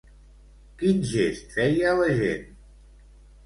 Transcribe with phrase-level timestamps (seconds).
[0.79, 2.51] Quin gest feia la gent?